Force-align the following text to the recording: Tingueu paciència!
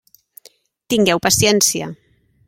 Tingueu 0.93 1.21
paciència! 1.27 1.91